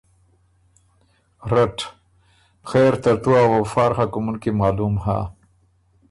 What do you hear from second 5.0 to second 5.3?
هۀ،